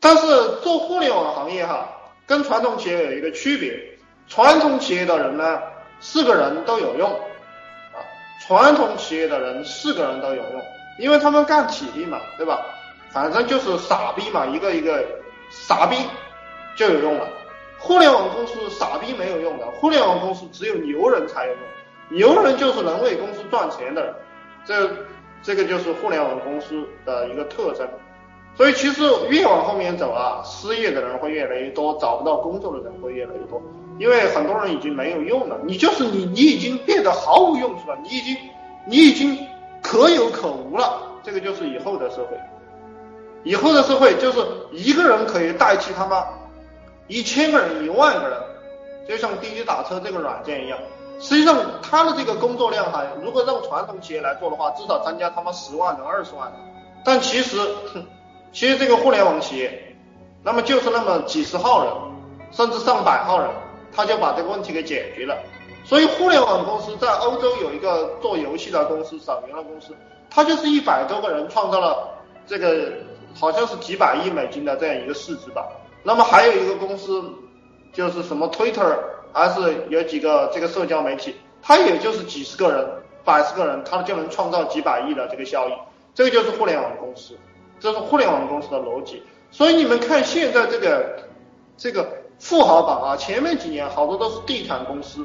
[0.00, 0.26] 但是
[0.62, 1.88] 做互联网行业哈，
[2.26, 3.78] 跟传统企业有一个区别，
[4.28, 5.60] 传统企业的人呢，
[6.00, 7.98] 四个人都有用啊，
[8.46, 10.62] 传统企业的人四个人都有用，
[10.98, 12.64] 因为他们干体力嘛，对吧？
[13.10, 15.04] 反正就是傻逼嘛，一个一个
[15.50, 15.96] 傻逼
[16.76, 17.26] 就有用了。
[17.78, 24.14] 互联网公司傻逼没有用的，互联网公司只有牛人才有用，牛人就是能为公司赚钱的人，
[24.64, 24.90] 这
[25.42, 27.88] 这个就是互联网公司的一个特征。
[28.56, 33.62] 所以其实越往后面走啊，失业的人会越来越多，找不到工作的人会越来越多，
[33.98, 35.56] 因为很多人已经没有用了。
[35.64, 38.36] 你就是你，你已经变得毫无用处了，你已经
[38.86, 39.38] 你已经
[39.80, 41.02] 可有可无了。
[41.22, 42.36] 这个就是以后的社会，
[43.44, 44.38] 以后的社会就是
[44.72, 46.24] 一个人可以代替他妈
[47.06, 48.38] 一千个人、一万个人，
[49.08, 50.78] 就像滴滴打车这个软件一样。
[51.20, 56.60] 实际上，他的这个工作量哈，如果让传统企业来做的话，至少增加他妈十万人、二十万人。
[57.04, 57.58] 但其实，
[58.58, 59.94] 其实这个互联网企业，
[60.42, 61.94] 那么就是那么几十号人，
[62.50, 63.48] 甚至上百号人，
[63.92, 65.38] 他就把这个问题给解决了。
[65.84, 69.94] 所以互联网公司在欧洲有一个做游戏的公司，手游的公司，
[70.28, 72.08] 它就是一百多个人创造了
[72.48, 72.94] 这个
[73.32, 75.64] 好像是几百亿美金的这样一个市值吧。
[76.02, 77.22] 那么还有一个公司
[77.92, 78.98] 就是什么 Twitter，
[79.32, 82.84] 还是有几个这个社交媒体，它也就是几十个人、
[83.24, 85.72] 百十个人，它就能创造几百亿的这个效益。
[86.12, 87.38] 这个就是互联网公司。
[87.80, 91.18] 这是互联网公司的逻辑，所以你们看现在这个
[91.76, 95.24] 这个富豪榜啊，前面几年好多都是地产公司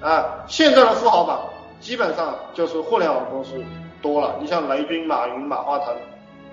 [0.00, 1.48] 啊，现在的富豪榜
[1.80, 3.52] 基本上就是互联网公司
[4.00, 4.36] 多了。
[4.40, 5.94] 你像雷军、马云、马化腾，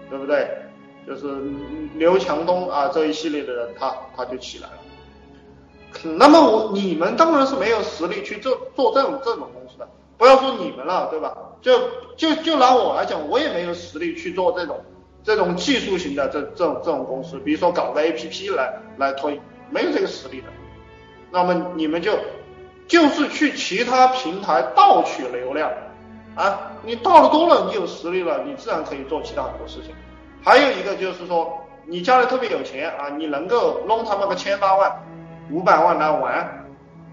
[0.10, 0.48] 对不对？
[1.08, 1.42] 就是
[1.96, 6.14] 刘强东啊这一系列的人，他他就起来了。
[6.18, 11.34] 那么我你们当然是没有实力去做做这种这种公司的，不要说你们了，对吧？
[11.62, 11.80] 就
[12.18, 14.78] 就就拿我来讲，我也没有实力去做这种。
[15.28, 19.38] 这种技术型的这这种这种公司，比如说搞个 A P P 来来推，
[19.70, 20.48] 没有这个实力的，
[21.30, 22.18] 那么你们就
[22.88, 25.70] 就是去其他平台盗取流量
[26.34, 29.94] 啊，你盗的多了，你有实力了，你自然可以做其他很多事情。
[30.42, 34.90] 还有一个就是说，你家里特别有钱啊，你能够弄他妈个千八万、
[35.52, 36.66] 五百万来玩，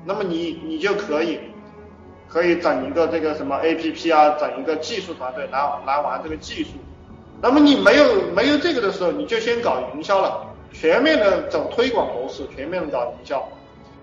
[0.04, 1.41] 那么你你就可以
[2.28, 6.74] 可以整一个这个什么 A P P 啊，整一个技术团队来来玩这个技术。
[7.41, 13.47] 那么你没有没有这个的时候，你就先搞营销了，全面的走推广模式，全面的搞营销。